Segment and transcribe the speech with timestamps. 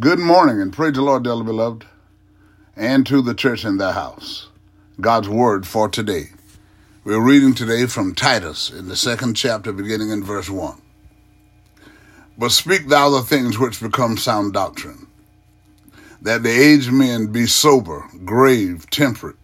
[0.00, 1.84] Good morning and praise the Lord, dearly beloved,
[2.74, 4.48] and to the church in the house.
[5.00, 6.30] God's word for today.
[7.04, 10.82] We're reading today from Titus in the second chapter, beginning in verse 1.
[12.36, 15.06] But speak thou the things which become sound doctrine,
[16.20, 19.36] that the aged men be sober, grave, temperate,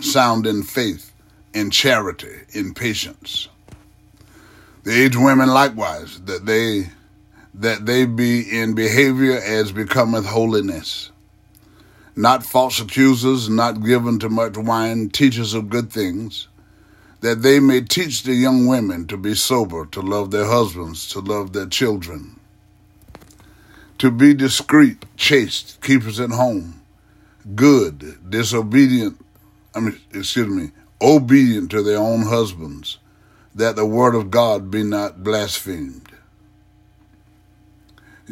[0.00, 1.12] sound in faith,
[1.52, 3.48] in charity, in patience.
[4.84, 6.88] The aged women likewise, that they
[7.54, 11.10] that they be in behavior as becometh holiness.
[12.16, 16.48] Not false accusers, not given to much wine, teachers of good things,
[17.20, 21.20] that they may teach the young women to be sober, to love their husbands, to
[21.20, 22.38] love their children,
[23.98, 26.80] to be discreet, chaste, keepers at home,
[27.54, 29.24] good, disobedient,
[29.74, 30.70] I mean, excuse me,
[31.00, 32.98] obedient to their own husbands,
[33.54, 36.09] that the word of God be not blasphemed.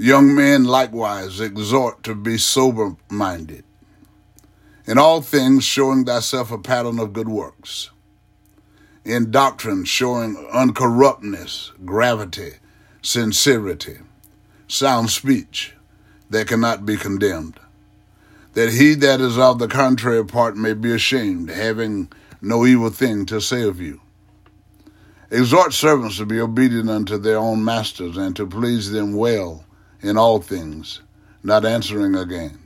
[0.01, 3.65] Young men likewise exhort to be sober minded.
[4.87, 7.91] In all things, showing thyself a pattern of good works.
[9.05, 12.53] In doctrine, showing uncorruptness, gravity,
[13.03, 13.99] sincerity,
[14.69, 15.75] sound speech
[16.31, 17.59] that cannot be condemned.
[18.53, 23.27] That he that is of the contrary part may be ashamed, having no evil thing
[23.27, 24.01] to say of you.
[25.33, 29.65] Exhort servants to be obedient unto their own masters and to please them well
[30.01, 31.01] in all things,
[31.43, 32.59] not answering again,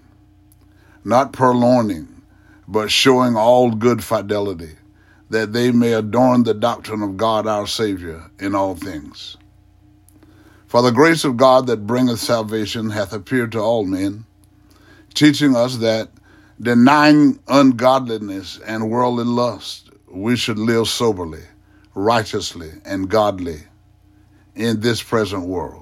[1.05, 2.23] not purloining,
[2.69, 4.77] but showing all good fidelity,
[5.31, 9.37] that they may adorn the doctrine of God our Savior in all things.
[10.67, 14.25] For the grace of God that bringeth salvation hath appeared to all men,
[15.15, 16.11] teaching us that,
[16.61, 21.43] denying ungodliness and worldly lust, we should live soberly,
[21.95, 23.63] righteously, and godly
[24.55, 25.82] in this present world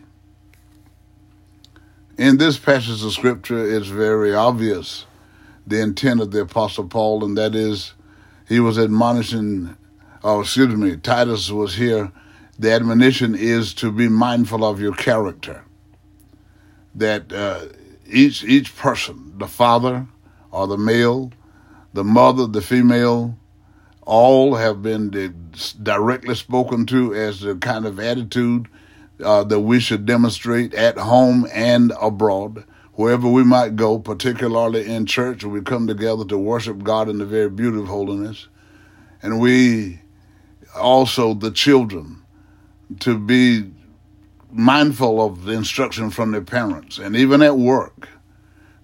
[2.17, 5.05] In this passage of scripture, it's very obvious
[5.65, 7.93] the intent of the Apostle Paul, and that is
[8.47, 9.77] he was admonishing,
[10.23, 12.11] oh, excuse me, Titus was here.
[12.59, 15.63] The admonition is to be mindful of your character.
[16.93, 17.67] That uh,
[18.05, 20.07] each each person, the father
[20.51, 21.31] or the male,
[21.93, 23.37] the mother, the female,
[24.01, 25.09] all have been
[25.81, 28.67] directly spoken to as the kind of attitude
[29.21, 35.05] uh, that we should demonstrate at home and abroad, wherever we might go, particularly in
[35.05, 38.47] church, we come together to worship God in the very beauty of holiness.
[39.21, 40.01] And we
[40.75, 42.23] also, the children,
[42.99, 43.71] to be
[44.51, 46.97] mindful of the instruction from their parents.
[46.97, 48.09] And even at work,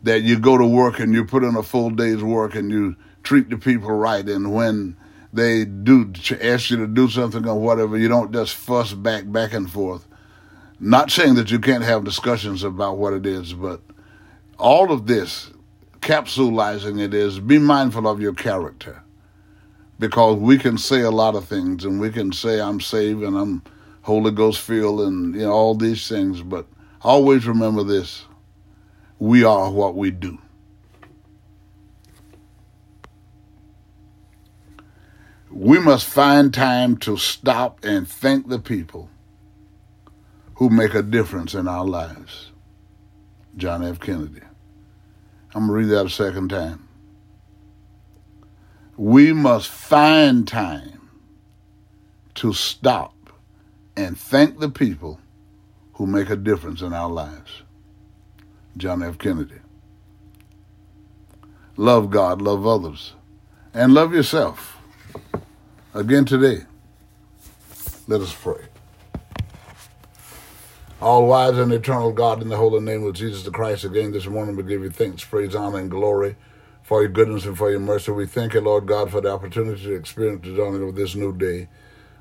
[0.03, 2.95] that you go to work and you put in a full day's work and you
[3.23, 4.27] treat the people right.
[4.27, 4.95] And when
[5.33, 9.53] they do ask you to do something or whatever, you don't just fuss back, back
[9.53, 10.07] and forth
[10.79, 13.81] not saying that you can't have discussions about what it is, but
[14.59, 15.51] all of this,
[16.01, 19.03] capsulizing it is be mindful of your character.
[19.99, 23.35] Because we can say a lot of things and we can say I'm saved and
[23.35, 23.63] I'm
[24.03, 26.67] Holy Ghost filled and you know all these things, but
[27.01, 28.25] always remember this.
[29.17, 30.37] We are what we do.
[35.49, 39.09] We must find time to stop and thank the people
[40.57, 42.51] who make a difference in our lives.
[43.56, 44.00] John F.
[44.00, 44.41] Kennedy.
[45.53, 46.88] I'm going to read that a second time.
[48.97, 51.09] We must find time
[52.35, 53.13] to stop
[53.96, 55.19] and thank the people
[55.94, 57.61] who make a difference in our lives.
[58.78, 59.17] John F.
[59.20, 59.59] Kennedy.
[61.76, 63.14] Love God, love others,
[63.73, 64.78] and love yourself.
[65.93, 66.66] Again today,
[68.08, 68.66] let us pray.
[70.99, 74.26] All wise and eternal God, in the holy name of Jesus the Christ, again this
[74.26, 76.38] morning we give you thanks, praise, honor, and glory
[76.82, 78.11] for your goodness and for your mercy.
[78.11, 81.38] We thank you, Lord God, for the opportunity to experience the dawning of this new
[81.38, 81.67] day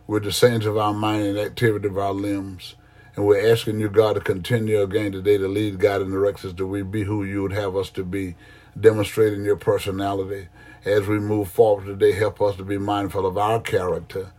[0.07, 2.75] with the saints of our mind and activity of our limbs.
[3.15, 6.53] And we're asking you, God, to continue again today to lead, guide, and direct us
[6.53, 8.35] that we be who you would have us to be,
[8.79, 10.49] demonstrating your personality.
[10.85, 14.33] As we move forward today, help us to be mindful of our character.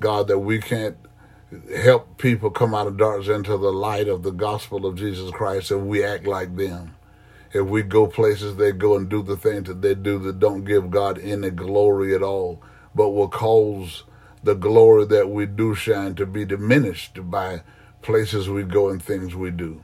[0.00, 0.96] God, that we can't
[1.76, 5.70] help people come out of darkness into the light of the gospel of Jesus Christ
[5.70, 6.96] if we act like them.
[7.52, 10.64] If we go places they go and do the things that they do that don't
[10.64, 12.62] give God any glory at all,
[12.94, 14.04] but will cause
[14.42, 17.62] the glory that we do shine to be diminished by
[18.02, 19.82] places we go and things we do.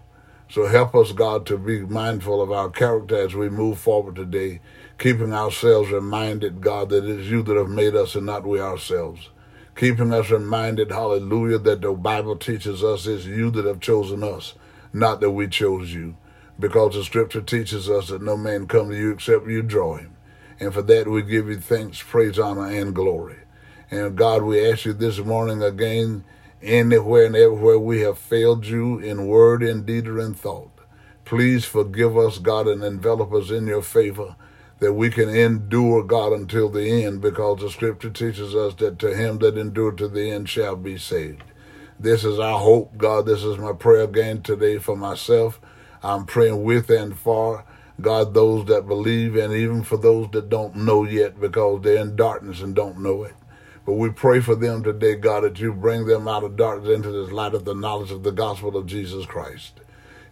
[0.51, 4.61] So help us, God, to be mindful of our character as we move forward today,
[4.99, 8.61] keeping ourselves reminded, God, that it is you that have made us and not we
[8.61, 9.31] ourselves.
[9.75, 14.55] Keeping us reminded, hallelujah, that the Bible teaches us it's you that have chosen us,
[14.93, 16.17] not that we chose you.
[16.59, 20.15] Because the scripture teaches us that no man come to you except you draw him.
[20.61, 23.39] And for that we give you thanks, praise, honor, and glory.
[23.91, 26.25] And God, we ask you this morning again
[26.63, 30.71] anywhere and everywhere we have failed you in word, in deed, or in thought.
[31.25, 34.37] Please forgive us, God, and envelop us in your favor
[34.83, 39.15] that we can endure, God, until the end, because the scripture teaches us that to
[39.15, 41.45] him that endured to the end shall be saved.
[42.01, 43.25] This is our hope, God.
[43.27, 45.61] This is my prayer again today for myself.
[46.03, 47.65] I'm praying with and for,
[48.01, 52.17] God, those that believe, and even for those that don't know yet because they're in
[52.17, 53.35] darkness and don't know it.
[53.87, 57.13] But we pray for them today, God, that you bring them out of darkness into
[57.13, 59.75] this light of the knowledge of the gospel of Jesus Christ.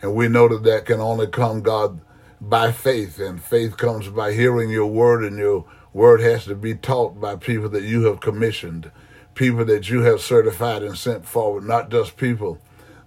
[0.02, 2.00] And we know that that can only come, God,
[2.40, 3.18] by faith.
[3.18, 7.36] And faith comes by hearing your word, and your word has to be taught by
[7.36, 8.90] people that you have commissioned,
[9.34, 12.58] people that you have certified and sent forward, not just people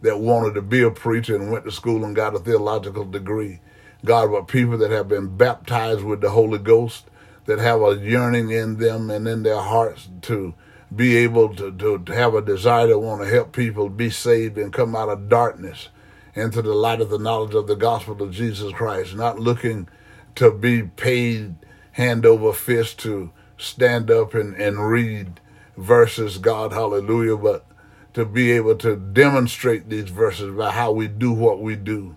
[0.02, 3.60] that wanted to be a preacher and went to school and got a theological degree.
[4.06, 7.06] God, but people that have been baptized with the Holy Ghost
[7.46, 10.54] that have a yearning in them and in their hearts to
[10.94, 14.58] be able to, to, to have a desire to want to help people be saved
[14.58, 15.90] and come out of darkness
[16.36, 19.88] into the light of the knowledge of the gospel of Jesus Christ, not looking
[20.36, 21.56] to be paid
[21.94, 25.40] hand over fist to stand up and, and read
[25.78, 27.66] verses, God, hallelujah, but
[28.14, 32.16] to be able to demonstrate these verses by how we do what we do.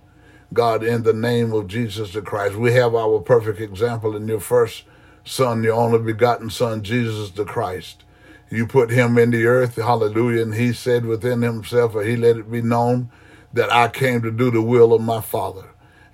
[0.52, 4.40] God, in the name of Jesus the Christ, we have our perfect example in your
[4.40, 4.84] first
[5.24, 8.04] Son, your only begotten Son, Jesus the Christ.
[8.48, 12.36] You put him in the earth, hallelujah, and he said within himself, or he let
[12.36, 13.10] it be known
[13.56, 15.64] that I came to do the will of my Father.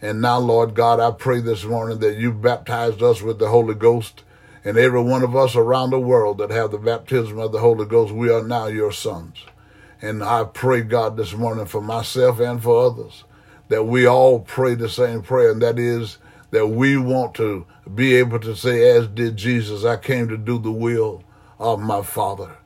[0.00, 3.74] And now, Lord God, I pray this morning that you baptized us with the Holy
[3.74, 4.22] Ghost,
[4.64, 7.84] and every one of us around the world that have the baptism of the Holy
[7.84, 9.44] Ghost, we are now your sons.
[10.00, 13.24] And I pray, God, this morning for myself and for others,
[13.68, 16.18] that we all pray the same prayer, and that is
[16.52, 20.58] that we want to be able to say, as did Jesus, I came to do
[20.60, 21.24] the will
[21.58, 22.56] of my Father.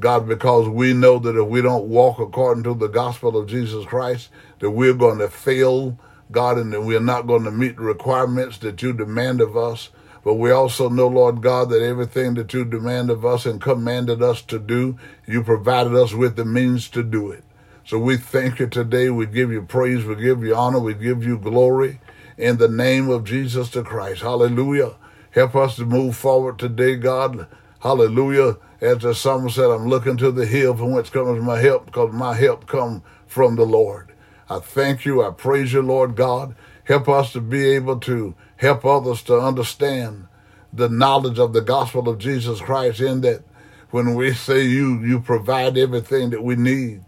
[0.00, 3.84] God, because we know that if we don't walk according to the gospel of Jesus
[3.86, 5.98] Christ, that we're going to fail,
[6.32, 9.90] God, and that we're not going to meet the requirements that you demand of us.
[10.24, 14.22] But we also know, Lord God, that everything that you demand of us and commanded
[14.22, 17.44] us to do, you provided us with the means to do it.
[17.86, 19.10] So we thank you today.
[19.10, 20.04] We give you praise.
[20.04, 20.80] We give you honor.
[20.80, 22.00] We give you glory
[22.38, 24.22] in the name of Jesus the Christ.
[24.22, 24.94] Hallelujah.
[25.30, 27.46] Help us to move forward today, God.
[27.84, 28.56] Hallelujah.
[28.80, 32.14] As the psalmist said, I'm looking to the hill from which comes my help, because
[32.14, 34.10] my help come from the Lord.
[34.48, 35.22] I thank you.
[35.22, 36.56] I praise you, Lord God.
[36.84, 40.28] Help us to be able to help others to understand
[40.72, 43.44] the knowledge of the gospel of Jesus Christ in that
[43.90, 47.04] when we say you, you provide everything that we need.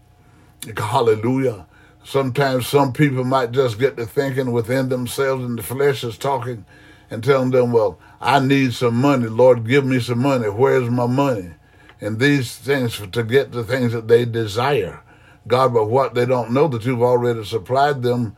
[0.77, 1.65] Hallelujah.
[2.03, 6.65] Sometimes some people might just get to thinking within themselves and the flesh is talking
[7.09, 9.27] and telling them, well, I need some money.
[9.27, 10.49] Lord, give me some money.
[10.49, 11.51] Where's my money?
[11.99, 15.01] And these things to get the things that they desire.
[15.47, 18.35] God, but what they don't know that you've already supplied them,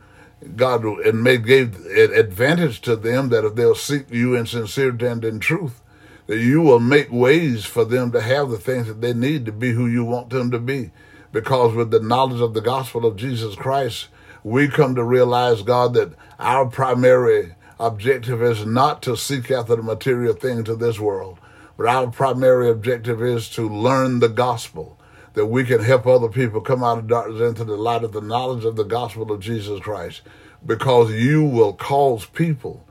[0.56, 5.24] God, and may give advantage to them that if they'll seek you in sincerity and
[5.24, 5.82] in truth,
[6.26, 9.52] that you will make ways for them to have the things that they need to
[9.52, 10.92] be who you want them to be
[11.32, 14.08] because with the knowledge of the gospel of Jesus Christ,
[14.42, 19.82] we come to realize, God, that our primary objective is not to seek after the
[19.82, 21.38] material things of this world,
[21.76, 24.98] but our primary objective is to learn the gospel,
[25.32, 28.20] that we can help other people come out of darkness into the light of the
[28.20, 30.20] knowledge of the gospel of Jesus Christ,
[30.64, 32.86] because you will cause people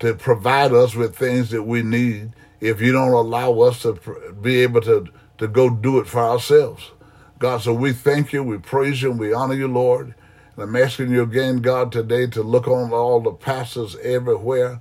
[0.00, 3.94] to provide us with things that we need if you don't allow us to
[4.40, 5.06] be able to,
[5.38, 6.90] to go do it for ourselves.
[7.38, 10.14] God, so we thank you, we praise you, and we honor you, Lord.
[10.56, 14.80] And I'm asking you again, God, today to look on all the pastors everywhere.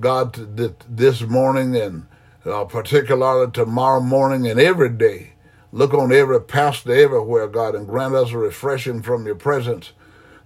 [0.00, 2.06] God, this morning and
[2.44, 5.34] uh, particularly tomorrow morning and every day,
[5.70, 9.92] look on every pastor everywhere, God, and grant us a refreshing from your presence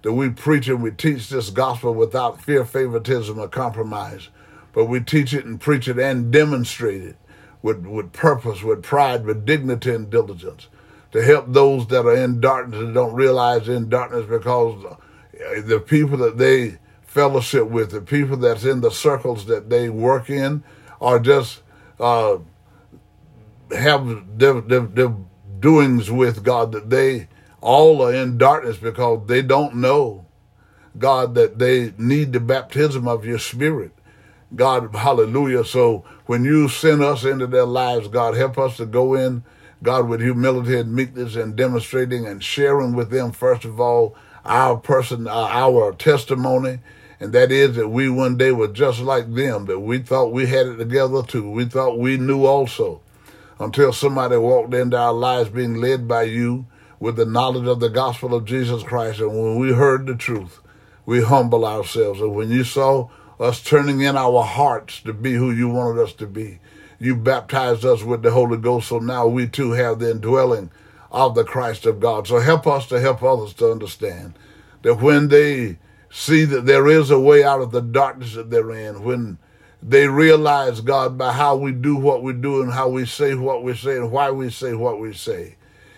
[0.03, 4.29] that we preach and we teach this gospel without fear, favoritism, or compromise.
[4.73, 7.15] But we teach it and preach it and demonstrate it
[7.63, 10.67] with, with purpose, with pride, with dignity and diligence
[11.11, 14.83] to help those that are in darkness and don't realize in darkness because
[15.65, 20.29] the people that they fellowship with, the people that's in the circles that they work
[20.29, 20.63] in,
[20.99, 21.61] are just
[21.99, 22.37] uh,
[23.75, 25.15] have their, their, their
[25.59, 27.27] doings with God, that they
[27.61, 30.25] all are in darkness because they don't know,
[30.97, 33.91] God, that they need the baptism of your spirit.
[34.55, 35.65] God, hallelujah.
[35.65, 39.43] So when you send us into their lives, God, help us to go in,
[39.83, 44.77] God, with humility and meekness and demonstrating and sharing with them, first of all, our
[44.77, 46.79] person, uh, our testimony.
[47.19, 50.47] And that is that we one day were just like them, that we thought we
[50.47, 51.49] had it together too.
[51.49, 53.01] We thought we knew also
[53.59, 56.65] until somebody walked into our lives being led by you
[56.99, 59.19] with the knowledge of the gospel of Jesus Christ.
[59.19, 60.59] And when we heard the truth,
[61.05, 62.21] we humble ourselves.
[62.21, 66.13] And when you saw us turning in our hearts to be who you wanted us
[66.13, 66.59] to be,
[66.99, 68.89] you baptized us with the Holy Ghost.
[68.89, 70.71] So now we too have the indwelling
[71.11, 72.27] of the Christ of God.
[72.27, 74.33] So help us to help others to understand
[74.81, 75.77] that when they
[76.09, 79.37] see that there is a way out of the darkness that they're in, when
[79.81, 83.63] they realize, God, by how we do what we do and how we say what
[83.63, 85.55] we say and why we say what we say.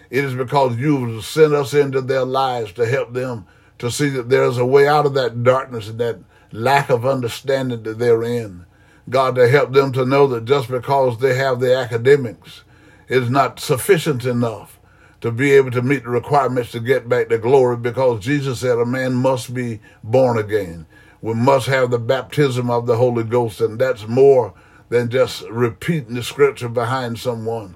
[0.09, 3.45] It is because you've sent us into their lives to help them
[3.77, 6.19] to see that there's a way out of that darkness and that
[6.51, 8.65] lack of understanding that they're in.
[9.09, 12.63] God, to help them to know that just because they have the academics
[13.07, 14.79] is not sufficient enough
[15.21, 18.77] to be able to meet the requirements to get back to glory because Jesus said
[18.77, 20.85] a man must be born again
[21.21, 24.53] we must have the baptism of the Holy Ghost, and that's more
[24.89, 27.75] than just repeating the scripture behind someone.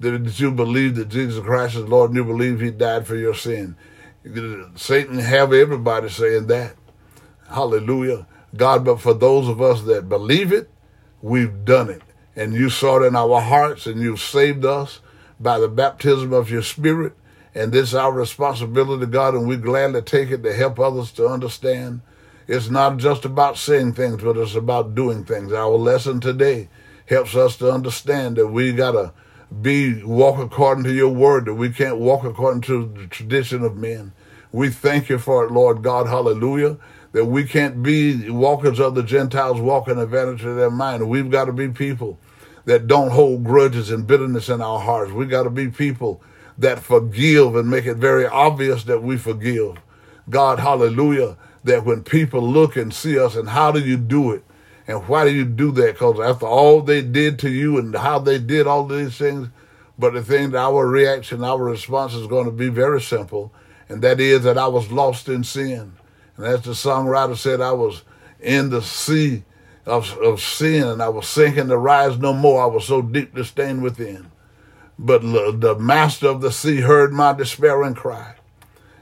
[0.00, 3.34] That you believe that Jesus Christ is Lord and you believe He died for your
[3.34, 3.76] sin.
[4.76, 6.76] Satan have everybody saying that.
[7.48, 8.26] Hallelujah.
[8.56, 10.70] God, but for those of us that believe it,
[11.24, 12.02] we've done it.
[12.36, 15.00] And you saw it in our hearts and you've saved us
[15.40, 17.14] by the baptism of your spirit.
[17.54, 21.26] And this is our responsibility, God, and we gladly take it to help others to
[21.26, 22.02] understand
[22.46, 25.50] it's not just about saying things, but it's about doing things.
[25.50, 26.68] Our lesson today
[27.06, 29.14] helps us to understand that we gotta
[29.62, 33.76] be walk according to your word, that we can't walk according to the tradition of
[33.78, 34.12] men.
[34.52, 36.76] We thank you for it, Lord God, hallelujah.
[37.14, 41.08] That we can't be walkers of the Gentiles walking advantage of their mind.
[41.08, 42.18] We've got to be people
[42.66, 45.12] that don't hold grudges and bitterness in our hearts.
[45.12, 46.22] We've got to be people
[46.58, 49.78] that forgive and make it very obvious that we forgive.
[50.28, 54.44] God, hallelujah that when people look and see us and how do you do it
[54.86, 55.94] and why do you do that?
[55.94, 59.48] Because after all they did to you and how they did all these things,
[59.98, 63.52] but the thing that our reaction, our response is going to be very simple,
[63.88, 65.94] and that is that I was lost in sin.
[66.36, 68.02] And as the songwriter said, I was
[68.40, 69.44] in the sea
[69.86, 72.62] of, of sin and I was sinking to rise no more.
[72.62, 74.30] I was so deeply stained within.
[74.98, 78.34] But the master of the sea heard my despairing cry.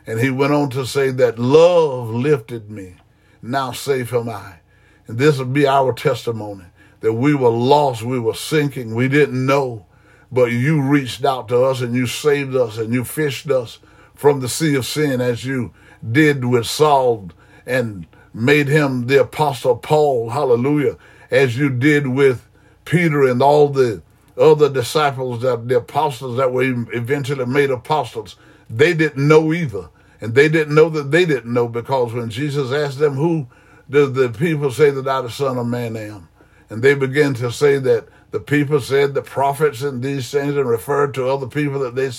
[0.07, 2.97] And he went on to say that love lifted me.
[3.41, 4.61] Now safe am I.
[5.07, 6.65] And this will be our testimony
[7.01, 9.85] that we were lost, we were sinking, we didn't know,
[10.31, 13.81] but you reached out to us and you saved us and you fished us
[14.15, 15.75] from the sea of sin as you
[16.11, 17.31] did with Saul
[17.67, 20.97] and made him the apostle Paul, hallelujah,
[21.31, 22.49] as you did with
[22.85, 24.03] Peter and all the
[24.37, 28.37] other disciples that the apostles that were eventually made apostles.
[28.69, 29.91] They didn't know either.
[30.21, 33.49] And they didn't know that they didn't know because when Jesus asked them, Who
[33.91, 36.29] do the people say that I, the Son of Man, am?
[36.71, 40.69] And they began to say that the people said the prophets and these things and
[40.69, 42.11] referred to other people that they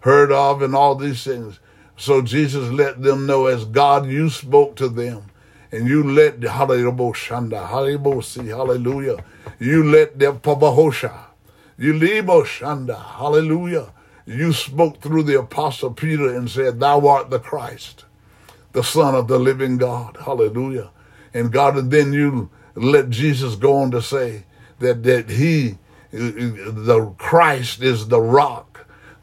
[0.00, 1.60] heard of and all these things.
[1.96, 5.24] So Jesus let them know as God, you spoke to them.
[5.72, 7.12] And you let hallelujah,
[7.66, 9.24] hallelujah.
[9.58, 11.12] You let them pabahosha.
[11.78, 13.92] You limo oh, shanda, hallelujah
[14.26, 18.04] you spoke through the apostle Peter and said, Thou art the Christ,
[18.72, 20.18] the Son of the living God.
[20.20, 20.90] Hallelujah.
[21.32, 24.44] And God, and then you let Jesus go on to say
[24.80, 25.78] that, that he,
[26.10, 28.65] the Christ is the rock.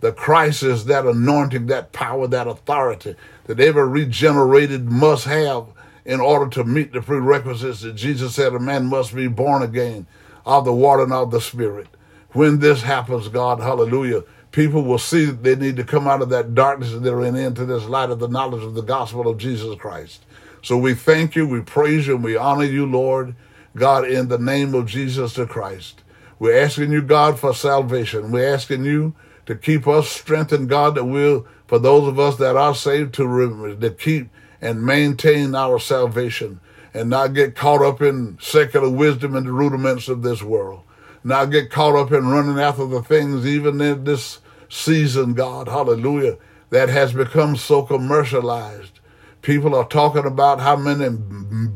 [0.04, 5.68] The crisis, that anointing, that power, that authority that every regenerated must have
[6.04, 10.06] in order to meet the prerequisites that Jesus said a man must be born again
[10.46, 11.88] of the water and of the Spirit.
[12.34, 16.28] When this happens, God, hallelujah, people will see that they need to come out of
[16.32, 19.38] that darkness that they're in into this light of the knowledge of the gospel of
[19.38, 20.26] Jesus Christ.
[20.62, 23.36] So we thank you, we praise you, and we honor you, Lord,
[23.74, 26.04] God, in the name of Jesus the Christ.
[26.40, 28.34] We're asking you, God, for salvation.
[28.34, 32.56] We're asking you to keep us strengthened, God, that will, for those of us that
[32.56, 34.30] are saved, to, to keep
[34.62, 36.60] and maintain our salvation
[36.94, 40.82] and not get caught up in secular wisdom and the rudiments of this world.
[41.24, 46.38] Not get caught up in running after the things even in this season, God, hallelujah,
[46.70, 49.00] that has become so commercialized.
[49.42, 51.10] People are talking about how many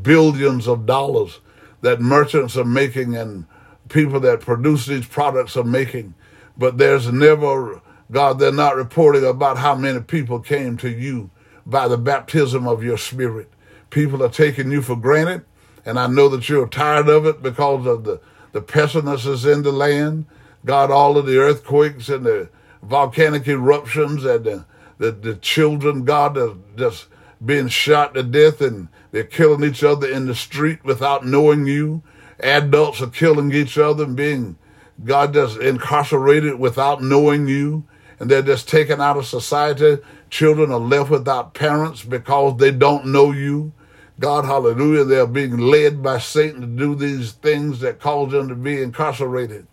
[0.02, 1.40] billions of dollars
[1.82, 3.46] that merchants are making and
[3.88, 6.14] people that produce these products are making.
[6.58, 11.30] But there's never, God, they're not reporting about how many people came to you
[11.64, 13.50] by the baptism of your spirit.
[13.90, 15.44] People are taking you for granted.
[15.84, 18.20] And I know that you're tired of it because of the,
[18.52, 20.26] the pestilences in the land.
[20.64, 22.50] God, all of the earthquakes and the
[22.82, 24.64] volcanic eruptions and the,
[24.98, 27.06] the, the children, God, are just
[27.44, 32.02] being shot to death and they're killing each other in the street without knowing you.
[32.40, 34.56] Adults are killing each other and being,
[35.04, 37.84] God, just incarcerated without knowing you.
[38.20, 39.98] And they're just taken out of society.
[40.28, 43.72] Children are left without parents because they don't know you.
[44.20, 48.56] God, hallelujah, they're being led by Satan to do these things that cause them to
[48.56, 49.68] be incarcerated.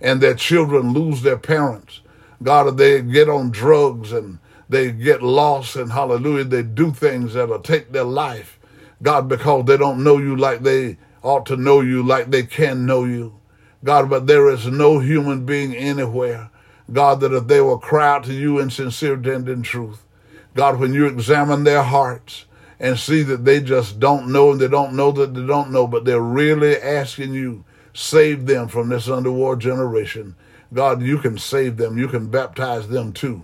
[0.00, 2.00] And their children lose their parents.
[2.40, 7.58] God, they get on drugs and they get lost and hallelujah, they do things that'll
[7.58, 8.60] take their life.
[9.02, 12.86] God, because they don't know you like they ought to know you, like they can
[12.86, 13.37] know you.
[13.84, 16.50] God, but there is no human being anywhere.
[16.92, 20.04] God, that if they will cry out to you in sincerity and in truth,
[20.54, 22.46] God, when you examine their hearts
[22.80, 25.86] and see that they just don't know and they don't know that they don't know,
[25.86, 30.34] but they're really asking you, save them from this underworld generation.
[30.72, 31.98] God, you can save them.
[31.98, 33.42] You can baptize them too.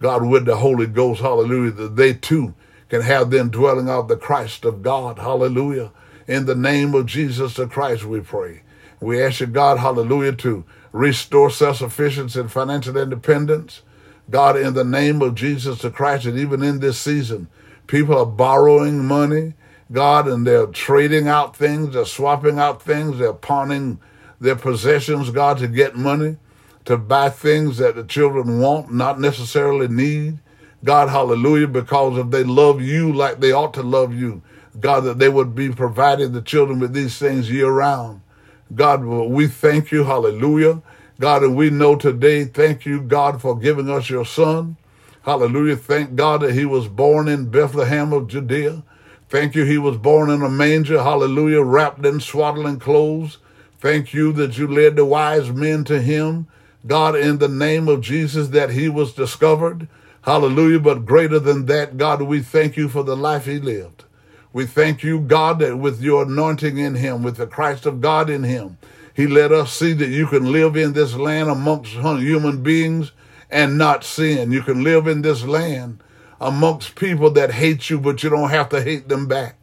[0.00, 2.54] God, with the Holy Ghost, hallelujah, that they too
[2.88, 5.92] can have them dwelling of the Christ of God, hallelujah.
[6.26, 8.62] In the name of Jesus the Christ, we pray.
[9.02, 13.82] We ask you, God, hallelujah, to restore self-sufficiency and financial independence.
[14.30, 17.48] God, in the name of Jesus the Christ, and even in this season,
[17.86, 19.54] people are borrowing money,
[19.90, 23.98] God, and they're trading out things, they're swapping out things, they're pawning
[24.40, 26.36] their possessions, God, to get money
[26.84, 30.38] to buy things that the children want, not necessarily need.
[30.84, 34.42] God, hallelujah, because if they love you like they ought to love you,
[34.80, 38.20] God, that they would be providing the children with these things year round.
[38.74, 40.82] God, we thank you, hallelujah.
[41.20, 44.76] God, and we know today, thank you, God, for giving us your son.
[45.22, 45.76] Hallelujah.
[45.76, 48.82] Thank God that he was born in Bethlehem of Judea.
[49.28, 53.38] Thank you, he was born in a manger, hallelujah, wrapped in swaddling clothes.
[53.78, 56.48] Thank you that you led the wise men to him.
[56.86, 59.88] God, in the name of Jesus, that he was discovered.
[60.22, 60.80] Hallelujah.
[60.80, 64.04] But greater than that, God, we thank you for the life he lived.
[64.52, 68.28] We thank you, God, that with your anointing in him, with the Christ of God
[68.28, 68.78] in him,
[69.14, 73.12] he let us see that you can live in this land amongst human beings
[73.50, 74.52] and not sin.
[74.52, 76.02] You can live in this land
[76.40, 79.56] amongst people that hate you, but you don't have to hate them back.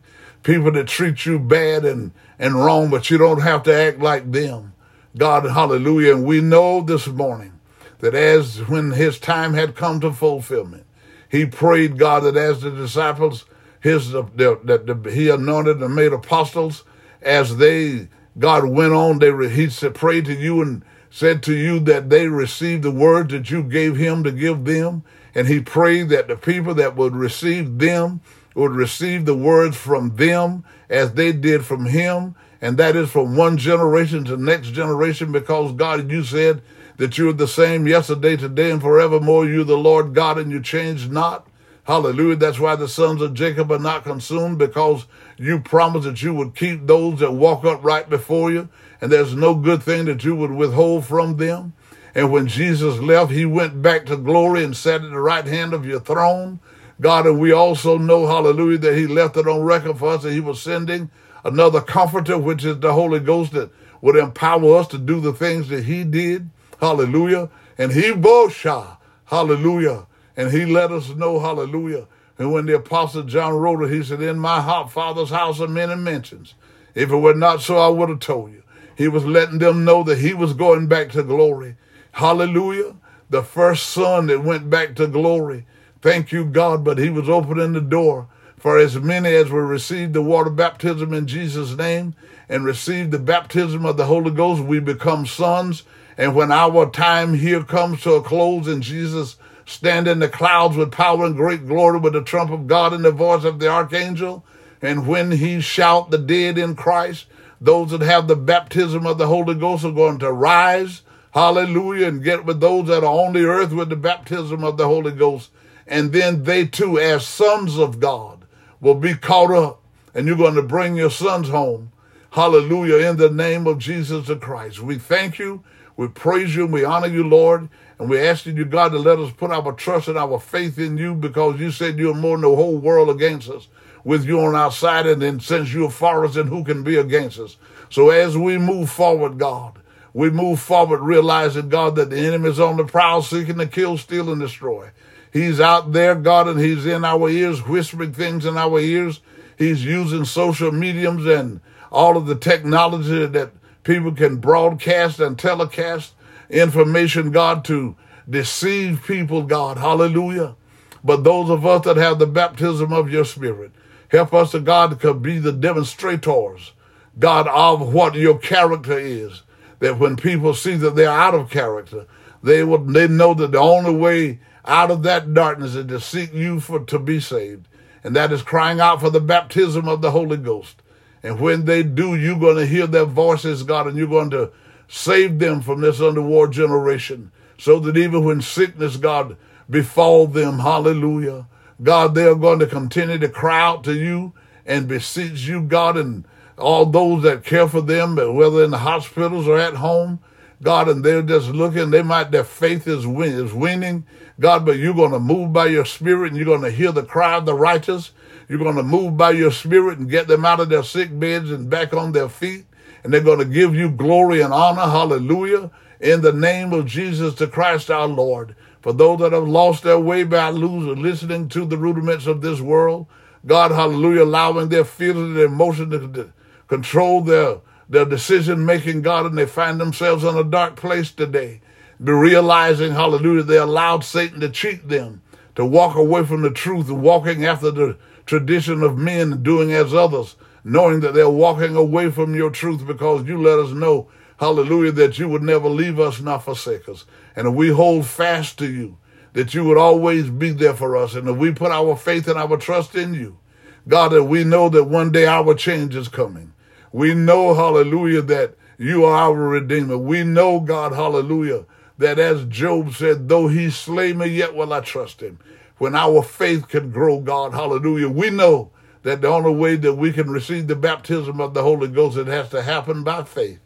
[0.44, 4.32] People that treat you bad and, and wrong, but you don't have to act like
[4.32, 4.74] them.
[5.18, 6.16] God, hallelujah.
[6.16, 7.60] And we know this morning
[8.00, 10.86] that as when his time had come to fulfillment,
[11.30, 13.46] he prayed, God, that as the disciples,
[13.80, 16.84] his that he anointed and made apostles,
[17.22, 21.80] as they, God went on, they he said, prayed to you and said to you
[21.82, 25.04] that they received the word that you gave him to give them.
[25.34, 28.22] And he prayed that the people that would receive them
[28.56, 33.36] would receive the words from them as they did from him and that is from
[33.36, 36.62] one generation to next generation because God, you said
[36.98, 39.46] that you're the same yesterday, today, and forevermore.
[39.46, 41.48] You're the Lord God and you change not.
[41.90, 42.36] Hallelujah.
[42.36, 46.54] That's why the sons of Jacob are not consumed because you promised that you would
[46.54, 48.70] keep those that walk upright before you.
[49.02, 51.74] And there's no good thing that you would withhold from them.
[52.14, 55.74] And when Jesus left, he went back to glory and sat at the right hand
[55.74, 56.60] of your throne.
[57.02, 60.34] God, and we also know, hallelujah, that he left it on record for us that
[60.34, 61.10] he was sending
[61.44, 63.72] another comforter, which is the Holy Ghost that
[64.02, 66.52] would empower us to do the things that he did.
[66.80, 67.50] Hallelujah.
[67.80, 68.98] And he bosha.
[69.26, 70.06] Hallelujah.
[70.40, 72.08] And he let us know, hallelujah.
[72.38, 75.68] And when the apostle John wrote it, he said, In my heart, father's house are
[75.68, 76.54] many mansions.
[76.96, 78.64] If it were not so, I would have told you.
[78.96, 81.76] He was letting them know that he was going back to glory.
[82.14, 82.96] Hallelujah.
[83.30, 85.66] The first son that went back to glory.
[86.02, 90.14] Thank you, God, but he was opening the door for as many as will receive
[90.14, 92.16] the water baptism in Jesus' name
[92.48, 95.84] and receive the baptism of the Holy Ghost, we become sons.
[96.18, 99.36] And when our time here comes to a close in Jesus
[99.70, 103.06] stand in the clouds with power and great glory with the trump of God and
[103.06, 104.44] the voice of the archangel,
[104.82, 107.28] and when he shout the dead in Christ,
[107.62, 112.24] those that have the baptism of the Holy Ghost are going to rise, hallelujah, and
[112.24, 115.52] get with those that are on the earth with the baptism of the Holy Ghost.
[115.86, 118.46] And then they too, as sons of God,
[118.80, 119.82] will be caught up
[120.14, 121.92] and you're going to bring your sons home.
[122.32, 123.10] Hallelujah.
[123.10, 124.80] In the name of Jesus the Christ.
[124.80, 125.64] We thank you.
[126.00, 127.68] We praise you and we honor you, Lord.
[128.00, 130.98] And we're asking you, God, to let us put our trust and our faith in
[130.98, 133.68] you because you said you're more than the whole world against us.
[134.06, 136.96] With you on our side, and then since you're for us, then who can be
[136.96, 137.58] against us?
[137.90, 139.78] So as we move forward, God,
[140.14, 143.98] we move forward realizing, God, that the enemy is on the prowl seeking to kill,
[143.98, 144.92] steal, and destroy.
[145.34, 149.20] He's out there, God, and he's in our ears, whispering things in our ears.
[149.58, 151.60] He's using social mediums and
[151.92, 153.52] all of the technology that
[153.90, 156.14] people can broadcast and telecast
[156.52, 157.96] information, God, to
[158.30, 159.80] deceive people, God.
[159.80, 160.56] Hallelujah.
[161.04, 163.72] But those of us that have the baptism of your spirit,
[164.10, 166.74] help us to God to be the demonstrators,
[167.18, 169.42] God, of what your character is.
[169.80, 172.06] That when people see that they're out of character,
[172.44, 176.32] they will they know that the only way out of that darkness is to seek
[176.32, 177.68] you for to be saved.
[178.04, 180.84] And that is crying out for the baptism of the Holy Ghost.
[181.24, 184.52] And when they do, you're going to hear their voices, God, and you're going to
[184.88, 187.32] save them from this underworld generation.
[187.58, 189.36] So that even when sickness, God,
[189.70, 191.48] befall them, hallelujah,
[191.82, 194.34] God, they are going to continue to cry out to you
[194.66, 196.26] and beseech you, God, and
[196.58, 200.20] all those that care for them, whether in the hospitals or at home,
[200.62, 204.06] God, and they're just looking, they might, their faith is, win, is winning,
[204.40, 207.04] God, but you're going to move by your spirit and you're going to hear the
[207.04, 208.12] cry of the righteous
[208.50, 211.52] you're going to move by your spirit and get them out of their sick beds
[211.52, 212.66] and back on their feet.
[213.04, 214.82] And they're going to give you glory and honor.
[214.82, 215.70] Hallelujah.
[216.00, 218.56] In the name of Jesus the Christ our Lord.
[218.82, 222.60] For those that have lost their way by losing, listening to the rudiments of this
[222.60, 223.06] world,
[223.46, 226.34] God, hallelujah, allowing their feelings and emotions to
[226.68, 227.58] control their,
[227.88, 231.62] their decision making, God, and they find themselves in a dark place today.
[232.04, 235.22] Be realizing, hallelujah, they allowed Satan to cheat them,
[235.56, 237.98] to walk away from the truth walking after the
[238.30, 243.28] tradition of men doing as others, knowing that they're walking away from your truth because
[243.28, 244.08] you let us know,
[244.40, 247.06] hallelujah, that you would never leave us nor forsake us.
[247.36, 249.00] And if we hold fast to you,
[249.34, 251.16] that you would always be there for us.
[251.16, 253.40] And if we put our faith and our trust in you,
[253.88, 256.54] God, that we know that one day our change is coming.
[256.92, 259.98] We know, hallelujah, that you are our Redeemer.
[259.98, 261.66] We know, God, hallelujah,
[261.98, 265.40] that as Job said, though he slay me, yet will I trust him
[265.80, 268.70] when our faith can grow, God, hallelujah, we know
[269.04, 272.28] that the only way that we can receive the baptism of the Holy Ghost, it
[272.28, 273.60] has to happen by faith.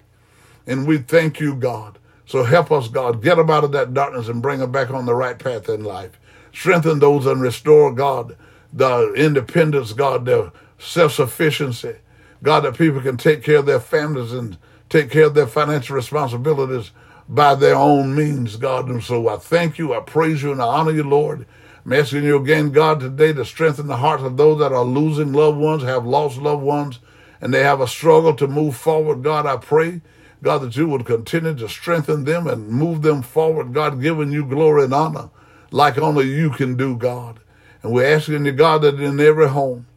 [0.65, 1.97] And we thank you, God.
[2.25, 5.05] So help us, God, get them out of that darkness and bring them back on
[5.05, 6.19] the right path in life.
[6.53, 8.37] Strengthen those and restore, God,
[8.71, 11.95] the independence, God, their self-sufficiency.
[12.43, 14.57] God, that people can take care of their families and
[14.89, 16.91] take care of their financial responsibilities
[17.27, 18.87] by their own means, God.
[18.87, 21.47] And so I thank you, I praise you, and I honor you, Lord.
[21.85, 25.33] I'm asking you again, God, today to strengthen the hearts of those that are losing
[25.33, 26.99] loved ones, have lost loved ones,
[27.41, 29.21] and they have a struggle to move forward.
[29.21, 30.01] God, I pray,
[30.41, 33.73] God, that you would continue to strengthen them and move them forward.
[33.73, 35.29] God, giving you glory and honor
[35.73, 37.39] like only you can do, God.
[37.81, 39.87] And we're asking you, God, that in every home,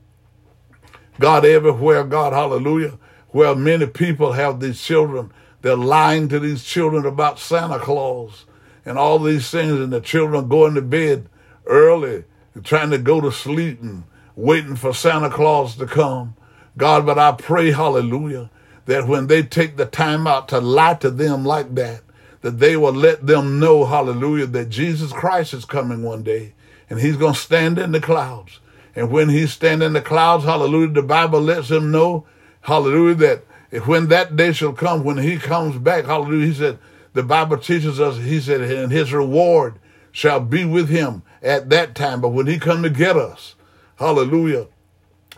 [1.21, 7.07] God, everywhere, God, hallelujah, where many people have these children, they're lying to these children
[7.07, 8.47] about Santa Claus
[8.85, 11.29] and all these things, and the children going to bed
[11.67, 12.25] early,
[12.63, 16.37] trying to go to sleep and waiting for Santa Claus to come.
[16.77, 18.51] God, but I pray, hallelujah,
[18.85, 22.03] that when they take the time out to lie to them like that,
[22.43, 26.55] that they will let them know, hallelujah, that Jesus Christ is coming one day
[26.89, 28.61] and he's going to stand in the clouds.
[28.95, 32.27] And when he's standing in the clouds, hallelujah, the Bible lets him know,
[32.61, 33.45] hallelujah, that
[33.87, 36.79] when that day shall come, when he comes back, hallelujah, he said,
[37.13, 39.79] the Bible teaches us, he said, and his reward
[40.13, 42.21] shall be with him at that time.
[42.21, 43.55] But when he come to get us,
[43.97, 44.69] hallelujah,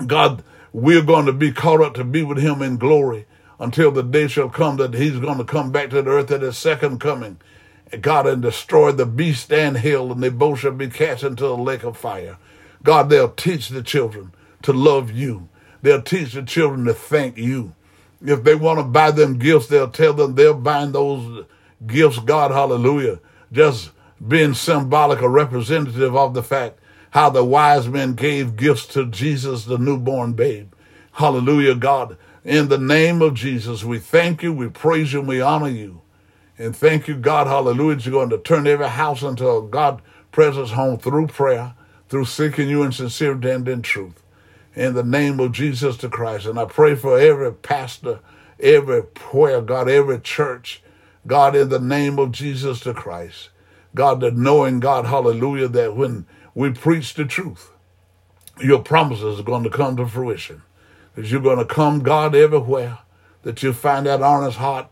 [0.06, 3.26] God, we're going to be caught up to be with him in glory
[3.58, 6.42] until the day shall come that he's going to come back to the earth at
[6.42, 7.38] his second coming.
[8.00, 11.56] God, and destroy the beast and hell, and they both shall be cast into the
[11.56, 12.36] lake of fire.
[12.82, 14.32] God, they'll teach the children
[14.62, 15.48] to love you.
[15.82, 17.74] They'll teach the children to thank you.
[18.22, 21.46] If they want to buy them gifts, they'll tell them they'll buy those
[21.86, 23.20] gifts, God, hallelujah.
[23.52, 23.90] Just
[24.26, 26.78] being symbolic or representative of the fact
[27.10, 30.72] how the wise men gave gifts to Jesus, the newborn babe.
[31.12, 32.16] Hallelujah, God.
[32.44, 36.02] In the name of Jesus, we thank you, we praise you, and we honor you.
[36.58, 40.02] And thank you, God, hallelujah, you're going to turn every house into a God
[40.32, 41.74] presence home through prayer,
[42.08, 44.22] through seeking you in sincerity and in truth.
[44.74, 46.46] In the name of Jesus the Christ.
[46.46, 48.20] And I pray for every pastor,
[48.60, 50.82] every prayer, God, every church,
[51.26, 53.50] God, in the name of Jesus the Christ.
[53.98, 57.72] God, that knowing, God, hallelujah, that when we preach the truth,
[58.60, 60.62] your promises are going to come to fruition.
[61.16, 62.98] That you're going to come, God, everywhere,
[63.42, 64.86] that you find that honest heart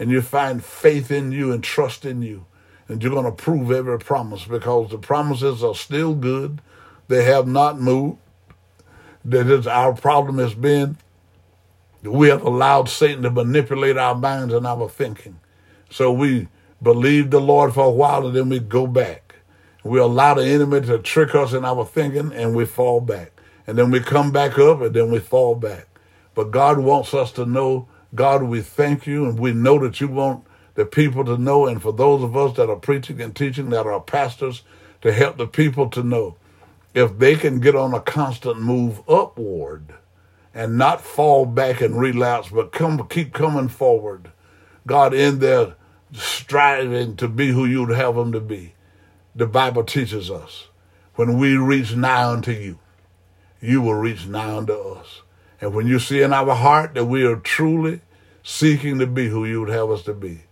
[0.00, 2.44] and you find faith in you and trust in you.
[2.88, 6.60] And you're going to prove every promise because the promises are still good.
[7.06, 8.18] They have not moved.
[9.24, 10.96] That is, our problem has been
[12.02, 15.38] we have allowed Satan to manipulate our minds and our thinking.
[15.88, 16.48] So we
[16.82, 19.36] believe the Lord for a while and then we go back.
[19.84, 23.32] We allow the enemy to trick us in our thinking and we fall back.
[23.66, 25.86] And then we come back up and then we fall back.
[26.34, 30.08] But God wants us to know, God, we thank you and we know that you
[30.08, 31.66] want the people to know.
[31.66, 34.62] And for those of us that are preaching and teaching, that are pastors,
[35.02, 36.36] to help the people to know
[36.94, 39.94] if they can get on a constant move upward
[40.54, 44.30] and not fall back and relapse, but come keep coming forward.
[44.86, 45.76] God, in their
[46.12, 48.74] striving to be who you'd have them to be.
[49.34, 50.68] The Bible teaches us
[51.14, 52.78] when we reach nigh unto you,
[53.60, 55.22] you will reach nigh unto us.
[55.60, 58.00] And when you see in our heart that we are truly
[58.42, 60.44] seeking to be who you would have us to be,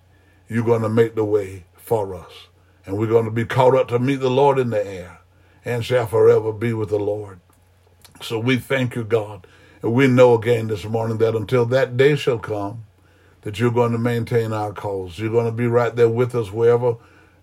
[0.48, 2.48] you're going to make the way for us.
[2.84, 5.20] And we're going to be caught up to meet the Lord in the air
[5.64, 7.40] and shall forever be with the Lord.
[8.20, 9.46] So we thank you, God.
[9.82, 12.84] And we know again this morning that until that day shall come,
[13.42, 15.18] that you're going to maintain our cause.
[15.18, 16.96] You're going to be right there with us wherever,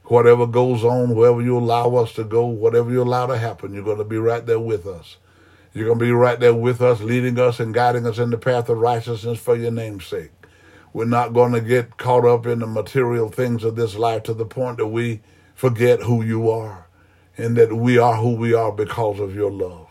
[0.06, 3.84] whatever goes on, wherever you allow us to go, whatever you allow to happen, you're
[3.84, 5.18] going to be right there with us.
[5.74, 8.38] You're going to be right there with us, leading us and guiding us in the
[8.38, 10.32] path of righteousness for your name's sake.
[10.94, 14.34] We're not going to get caught up in the material things of this life to
[14.34, 15.22] the point that we
[15.54, 16.88] forget who you are
[17.38, 19.90] and that we are who we are because of your love.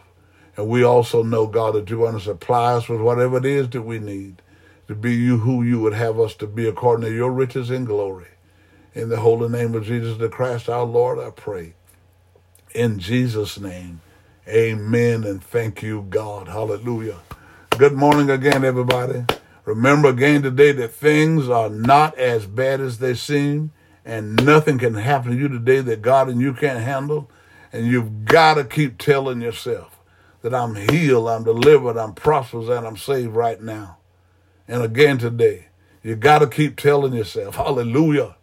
[0.57, 3.69] And we also know, God, that you're going to supply us with whatever it is
[3.71, 4.41] that we need
[4.89, 7.87] to be you who you would have us to be according to your riches and
[7.87, 8.29] glory.
[8.93, 11.75] In the holy name of Jesus the Christ, our Lord, I pray.
[12.75, 14.03] In Jesus' name,
[14.47, 16.49] amen and thank you, God.
[16.49, 17.19] Hallelujah.
[17.79, 19.25] Good morning again, everybody.
[19.65, 23.73] Remember again today that things are not as bad as they seem,
[24.05, 27.31] and nothing can happen to you today that God and you can't handle.
[27.73, 29.99] And you've got to keep telling yourself
[30.43, 33.97] that I'm healed, I'm delivered, I'm prosperous, and I'm saved right now
[34.69, 35.67] and again today.
[36.03, 38.37] You got to keep telling yourself, hallelujah,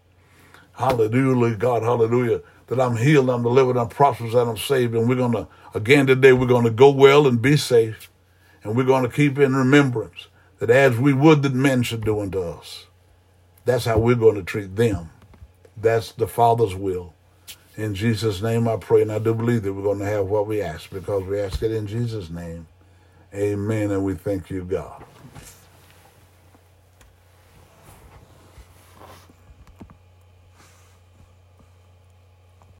[0.74, 4.96] hallelujah, God, hallelujah, that I'm healed, I'm delivered, I'm prosperous, and I'm saved.
[4.96, 8.10] And we're going to, again today, we're going to go well and be safe.
[8.64, 10.28] And we're going to keep in remembrance
[10.60, 12.86] that as we would that men should do unto us,
[13.66, 15.10] that's how we're going to treat them.
[15.78, 17.14] That's the Father's will.
[17.76, 20.48] In Jesus' name I pray, and I do believe that we're going to have what
[20.48, 22.68] we ask because we ask it in Jesus' name.
[23.34, 25.04] Amen, and we thank you, God.